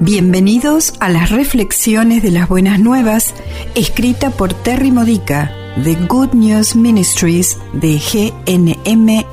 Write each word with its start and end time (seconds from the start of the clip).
Bienvenidos 0.00 0.94
a 1.00 1.08
las 1.08 1.30
reflexiones 1.30 2.22
de 2.22 2.30
las 2.30 2.48
buenas 2.48 2.78
nuevas, 2.78 3.34
escrita 3.74 4.30
por 4.30 4.54
Terry 4.54 4.92
Modica 4.92 5.52
de 5.74 5.96
Good 5.96 6.34
News 6.34 6.76
Ministries 6.76 7.58
de 7.72 7.98
gnm-org. 8.46 9.24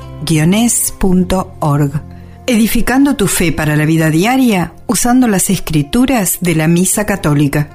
Edificando 2.48 3.14
tu 3.14 3.28
fe 3.28 3.52
para 3.52 3.76
la 3.76 3.84
vida 3.84 4.10
diaria 4.10 4.72
usando 4.88 5.28
las 5.28 5.50
escrituras 5.50 6.38
de 6.40 6.56
la 6.56 6.66
Misa 6.66 7.06
Católica. 7.06 7.68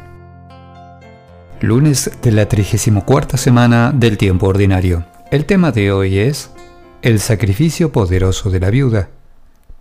Lunes 1.62 2.12
de 2.22 2.32
la 2.34 2.50
34 2.50 3.38
semana 3.38 3.94
del 3.96 4.18
tiempo 4.18 4.48
ordinario. 4.48 5.06
El 5.32 5.46
tema 5.46 5.72
de 5.72 5.94
hoy 5.94 6.18
es 6.18 6.52
el 7.02 7.22
sacrificio 7.22 7.94
poderoso 7.94 8.50
de 8.50 8.60
la 8.60 8.70
viuda, 8.70 9.08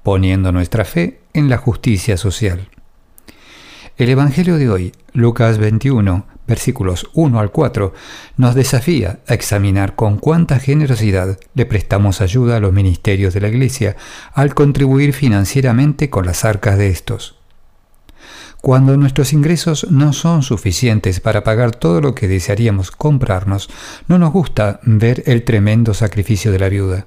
poniendo 0.05 0.53
nuestra 0.53 0.85
fe 0.85 1.19
en 1.35 1.51
la 1.51 1.57
justicia 1.57 2.17
social. 2.17 2.69
El 3.97 4.09
Evangelio 4.09 4.57
de 4.57 4.71
hoy, 4.71 4.93
Lucas 5.13 5.59
21, 5.59 6.27
versículos 6.47 7.09
1 7.15 7.39
al 7.39 7.51
4, 7.51 7.93
nos 8.37 8.55
desafía 8.55 9.21
a 9.27 9.35
examinar 9.35 9.95
con 9.95 10.17
cuánta 10.17 10.59
generosidad 10.59 11.39
le 11.55 11.67
prestamos 11.67 12.21
ayuda 12.21 12.57
a 12.57 12.61
los 12.61 12.73
ministerios 12.73 13.35
de 13.35 13.41
la 13.41 13.49
Iglesia 13.49 13.97
al 14.33 14.55
contribuir 14.55 15.13
financieramente 15.13 16.09
con 16.09 16.25
las 16.25 16.45
arcas 16.45 16.79
de 16.79 16.89
estos. 16.89 17.37
Cuando 18.61 18.97
nuestros 18.97 19.33
ingresos 19.33 19.87
no 19.91 20.13
son 20.13 20.43
suficientes 20.43 21.21
para 21.21 21.45
pagar 21.45 21.71
todo 21.75 22.01
lo 22.01 22.15
que 22.15 22.29
desearíamos 22.29 22.91
comprarnos, 22.91 23.71
no 24.07 24.19
nos 24.19 24.33
gusta 24.33 24.81
ver 24.83 25.23
el 25.27 25.45
tremendo 25.45 25.95
sacrificio 25.95 26.53
de 26.53 26.59
la 26.59 26.69
viuda. 26.69 27.07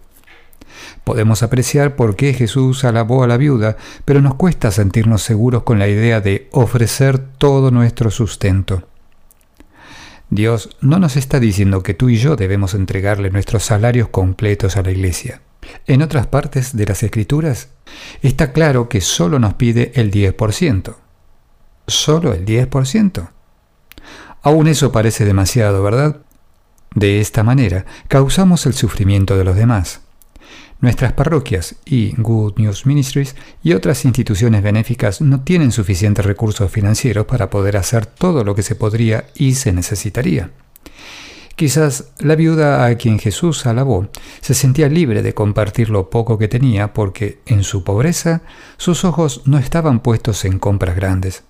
Podemos 1.04 1.44
apreciar 1.44 1.96
por 1.96 2.16
qué 2.16 2.34
Jesús 2.34 2.84
alabó 2.84 3.24
a 3.24 3.28
la 3.28 3.38
viuda, 3.38 3.78
pero 4.06 4.22
nos 4.22 4.36
cuesta 4.36 4.72
sentirnos 4.72 5.22
seguros 5.22 5.64
con 5.64 5.80
la 5.80 5.88
idea 5.88 6.22
de 6.22 6.48
ofrecer 6.52 7.20
todo 7.20 7.72
nuestro 7.72 8.12
sustento. 8.12 8.88
Dios 10.30 10.76
no 10.82 10.98
nos 10.98 11.16
está 11.16 11.40
diciendo 11.40 11.84
que 11.84 11.94
tú 11.94 12.10
y 12.10 12.18
yo 12.18 12.36
debemos 12.36 12.74
entregarle 12.74 13.30
nuestros 13.30 13.64
salarios 13.64 14.08
completos 14.10 14.78
a 14.78 14.82
la 14.82 14.92
iglesia. 14.92 15.42
En 15.86 16.02
otras 16.02 16.28
partes 16.28 16.76
de 16.76 16.86
las 16.86 17.04
Escrituras 17.04 17.70
está 18.22 18.52
claro 18.52 18.90
que 18.90 19.02
solo 19.02 19.40
nos 19.40 19.54
pide 19.54 19.92
el 19.96 20.12
10%. 20.12 20.96
Solo 21.88 22.34
el 22.34 22.46
10%. 22.46 23.30
Aún 24.42 24.68
eso 24.68 24.92
parece 24.92 25.26
demasiado, 25.26 25.84
¿verdad? 25.84 26.18
De 26.96 27.22
esta 27.22 27.44
manera 27.44 27.86
causamos 28.08 28.66
el 28.66 28.74
sufrimiento 28.74 29.38
de 29.38 29.44
los 29.44 29.56
demás. 29.56 30.02
Nuestras 30.84 31.14
parroquias 31.14 31.76
y 31.86 32.14
Good 32.18 32.56
News 32.58 32.86
Ministries 32.86 33.38
y 33.64 33.72
otras 33.72 34.04
instituciones 34.04 34.62
benéficas 34.62 35.22
no 35.22 35.40
tienen 35.40 35.72
suficientes 35.72 36.26
recursos 36.26 36.70
financieros 36.70 37.26
para 37.26 37.50
poder 37.50 37.78
hacer 37.78 38.06
todo 38.06 38.44
lo 38.44 38.54
que 38.54 38.64
se 38.64 38.76
podría 38.76 39.28
y 39.34 39.56
se 39.56 39.72
necesitaría. 39.72 40.52
Quizás 41.56 42.10
la 42.20 42.36
viuda 42.36 42.86
a 42.86 42.96
quien 42.96 43.18
Jesús 43.18 43.66
alabó 43.66 44.10
se 44.42 44.54
sentía 44.54 44.90
libre 44.90 45.22
de 45.22 45.34
compartir 45.34 45.90
lo 45.90 46.10
poco 46.10 46.38
que 46.38 46.50
tenía 46.50 46.92
porque 46.92 47.40
en 47.46 47.64
su 47.64 47.86
pobreza 47.86 48.42
sus 48.76 49.06
ojos 49.06 49.44
no 49.46 49.60
estaban 49.60 50.02
puestos 50.02 50.44
en 50.44 50.60
compras 50.60 50.98
grandes. 50.98 51.46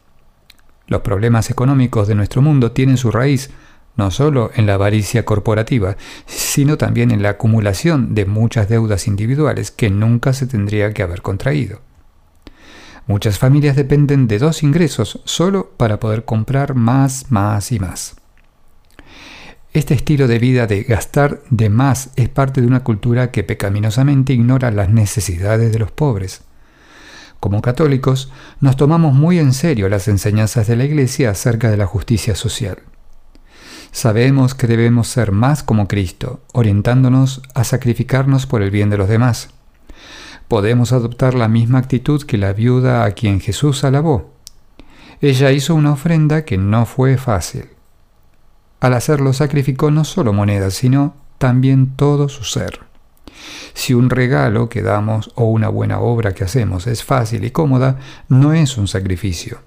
Los 0.85 1.01
problemas 1.01 1.49
económicos 1.49 2.07
de 2.07 2.13
nuestro 2.13 2.43
mundo 2.43 2.71
tienen 2.71 2.97
su 2.97 3.09
raíz 3.09 3.49
no 3.95 4.11
solo 4.11 4.51
en 4.55 4.65
la 4.65 4.75
avaricia 4.75 5.25
corporativa, 5.25 5.97
sino 6.25 6.77
también 6.77 7.11
en 7.11 7.21
la 7.21 7.29
acumulación 7.29 8.15
de 8.15 8.25
muchas 8.25 8.69
deudas 8.69 9.07
individuales 9.07 9.71
que 9.71 9.89
nunca 9.89 10.33
se 10.33 10.47
tendría 10.47 10.93
que 10.93 11.03
haber 11.03 11.21
contraído. 11.21 11.81
Muchas 13.05 13.37
familias 13.37 13.75
dependen 13.75 14.27
de 14.27 14.39
dos 14.39 14.63
ingresos 14.63 15.19
solo 15.25 15.71
para 15.77 15.99
poder 15.99 16.23
comprar 16.23 16.73
más, 16.73 17.31
más 17.31 17.71
y 17.71 17.79
más. 17.79 18.15
Este 19.73 19.93
estilo 19.93 20.27
de 20.27 20.39
vida 20.39 20.67
de 20.67 20.83
gastar 20.83 21.41
de 21.49 21.69
más 21.69 22.11
es 22.15 22.29
parte 22.29 22.61
de 22.61 22.67
una 22.67 22.83
cultura 22.83 23.31
que 23.31 23.43
pecaminosamente 23.43 24.31
ignora 24.31 24.71
las 24.71 24.89
necesidades 24.89 25.73
de 25.73 25.79
los 25.79 25.91
pobres. 25.91 26.43
Como 27.39 27.61
católicos, 27.61 28.31
nos 28.61 28.77
tomamos 28.77 29.13
muy 29.13 29.39
en 29.39 29.51
serio 29.51 29.89
las 29.89 30.07
enseñanzas 30.07 30.67
de 30.67 30.77
la 30.77 30.85
Iglesia 30.85 31.31
acerca 31.31 31.69
de 31.69 31.77
la 31.77 31.87
justicia 31.87 32.35
social. 32.35 32.83
Sabemos 33.93 34.55
que 34.55 34.65
debemos 34.65 35.07
ser 35.07 35.31
más 35.31 35.61
como 35.61 35.87
Cristo, 35.87 36.41
orientándonos 36.51 37.43
a 37.53 37.63
sacrificarnos 37.63 38.47
por 38.47 38.63
el 38.63 38.71
bien 38.71 38.89
de 38.89 38.97
los 38.97 39.07
demás. 39.07 39.49
Podemos 40.47 40.91
adoptar 40.91 41.35
la 41.35 41.47
misma 41.47 41.77
actitud 41.77 42.23
que 42.23 42.39
la 42.39 42.53
viuda 42.53 43.05
a 43.05 43.11
quien 43.11 43.39
Jesús 43.39 43.83
alabó. 43.83 44.33
Ella 45.21 45.51
hizo 45.51 45.75
una 45.75 45.91
ofrenda 45.91 46.43
que 46.43 46.57
no 46.57 46.87
fue 46.87 47.17
fácil. 47.17 47.69
Al 48.79 48.95
hacerlo 48.95 49.31
sacrificó 49.31 49.91
no 49.91 50.05
solo 50.05 50.33
monedas, 50.33 50.73
sino 50.73 51.13
también 51.37 51.95
todo 51.95 52.29
su 52.29 52.45
ser. 52.45 52.79
Si 53.75 53.93
un 53.93 54.09
regalo 54.09 54.69
que 54.69 54.81
damos 54.81 55.31
o 55.35 55.45
una 55.45 55.69
buena 55.69 55.99
obra 55.99 56.33
que 56.33 56.43
hacemos 56.43 56.87
es 56.87 57.03
fácil 57.03 57.45
y 57.45 57.51
cómoda, 57.51 57.99
no 58.27 58.53
es 58.53 58.75
un 58.75 58.87
sacrificio. 58.87 59.59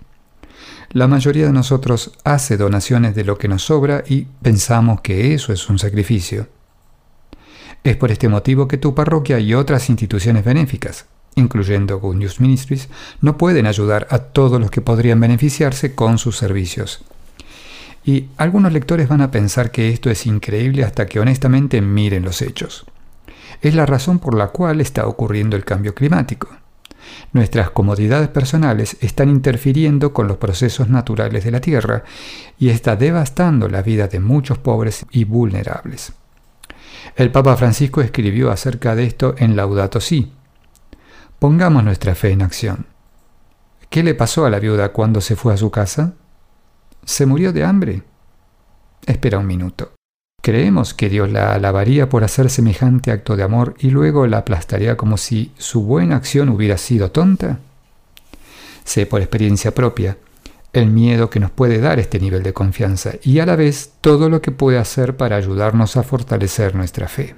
La 0.91 1.09
mayoría 1.09 1.47
de 1.47 1.53
nosotros 1.53 2.13
hace 2.25 2.57
donaciones 2.57 3.15
de 3.15 3.25
lo 3.25 3.39
que 3.39 3.49
nos 3.49 3.65
sobra 3.65 4.05
y 4.07 4.27
pensamos 4.43 5.01
que 5.01 5.35
eso 5.35 5.53
es 5.53 5.69
un 5.69 5.79
sacrificio. 5.79 6.49
Es 7.83 7.97
por 7.97 8.11
este 8.11 8.29
motivo 8.29 8.69
que 8.69 8.79
tu 8.79 8.95
parroquia 8.95 9.39
y 9.39 9.55
otras 9.55 9.91
instituciones 9.91 10.45
benéficas, 10.45 11.07
incluyendo 11.35 12.01
Good 12.01 12.17
News 12.17 12.41
Ministries, 12.41 12.89
no 13.21 13.37
pueden 13.37 13.67
ayudar 13.67 14.07
a 14.11 14.19
todos 14.19 14.61
los 14.61 14.71
que 14.71 14.81
podrían 14.81 15.21
beneficiarse 15.21 15.95
con 15.95 16.19
sus 16.19 16.37
servicios. 16.37 17.05
Y 18.05 18.29
algunos 18.37 18.73
lectores 18.73 19.09
van 19.09 19.21
a 19.21 19.31
pensar 19.33 19.73
que 19.73 19.91
esto 19.91 20.11
es 20.11 20.27
increíble 20.27 20.85
hasta 20.85 21.07
que 21.07 21.21
honestamente 21.21 21.81
miren 21.81 22.25
los 22.25 22.41
hechos. 22.41 22.87
Es 23.61 23.75
la 23.75 23.87
razón 23.87 24.21
por 24.21 24.37
la 24.37 24.49
cual 24.49 24.81
está 24.81 25.07
ocurriendo 25.07 25.57
el 25.57 25.65
cambio 25.65 25.95
climático. 25.95 26.49
Nuestras 27.33 27.71
comodidades 27.71 28.29
personales 28.29 28.97
están 29.01 29.29
interfiriendo 29.29 30.13
con 30.13 30.29
los 30.29 30.37
procesos 30.37 30.89
naturales 30.89 31.45
de 31.45 31.51
la 31.51 31.61
Tierra 31.61 32.05
y 32.59 32.71
está 32.71 32.97
devastando 32.97 33.69
la 33.69 33.83
vida 33.83 34.09
de 34.09 34.21
muchos 34.21 34.59
pobres 34.59 35.07
y 35.11 35.25
vulnerables. 35.25 36.13
El 37.15 37.31
Papa 37.31 37.57
Francisco 37.57 38.01
escribió 38.01 38.51
acerca 38.51 38.95
de 38.95 39.05
esto 39.05 39.35
en 39.39 39.57
Laudato 39.57 40.01
Si. 40.01 40.33
Pongamos 41.39 41.85
nuestra 41.85 42.15
fe 42.15 42.31
en 42.31 42.43
acción. 42.43 42.87
¿Qué 43.91 44.03
le 44.03 44.15
pasó 44.15 44.45
a 44.45 44.51
la 44.51 44.59
viuda 44.59 44.93
cuando 44.93 45.21
se 45.21 45.37
fue 45.37 45.55
a 45.55 45.57
su 45.57 45.71
casa? 45.71 46.15
¿Se 47.05 47.25
murió 47.25 47.53
de 47.53 47.65
hambre? 47.65 48.03
Espera 49.07 49.39
un 49.39 49.47
minuto. 49.47 49.96
Creemos 50.47 50.95
que 50.95 51.09
Dios 51.09 51.33
la 51.33 51.55
alabaría 51.55 52.09
por 52.09 52.23
hacer 52.23 52.51
semejante 52.51 53.11
acto 53.11 53.35
de 53.35 53.43
amor 53.43 53.75
y 53.81 53.91
luego 53.91 54.29
la 54.29 54.39
aplastaría 54.39 54.97
como 54.97 55.17
si 55.17 55.51
su 55.59 55.83
buena 55.83 56.15
acción 56.15 56.51
hubiera 56.51 56.79
sido 56.79 57.11
tonta. 57.11 57.59
Sé 58.85 59.07
por 59.07 59.21
experiencia 59.21 59.75
propia 59.75 60.19
el 60.73 60.87
miedo 60.87 61.31
que 61.31 61.41
nos 61.41 61.51
puede 61.51 61.81
dar 61.81 61.99
este 61.99 62.21
nivel 62.21 62.45
de 62.45 62.53
confianza 62.53 63.15
y 63.25 63.41
a 63.41 63.47
la 63.47 63.57
vez 63.57 63.95
todo 64.01 64.29
lo 64.29 64.41
que 64.41 64.53
puede 64.53 64.79
hacer 64.79 65.17
para 65.17 65.35
ayudarnos 65.35 65.97
a 65.97 66.05
fortalecer 66.05 66.77
nuestra 66.77 67.09
fe. 67.09 67.35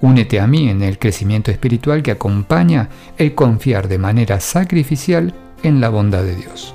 Únete 0.00 0.40
a 0.40 0.46
mí 0.46 0.70
en 0.70 0.82
el 0.82 0.98
crecimiento 0.98 1.50
espiritual 1.50 2.02
que 2.02 2.12
acompaña 2.12 2.88
el 3.18 3.34
confiar 3.34 3.88
de 3.88 3.98
manera 3.98 4.40
sacrificial 4.40 5.34
en 5.62 5.82
la 5.82 5.90
bondad 5.90 6.22
de 6.22 6.36
Dios. 6.36 6.74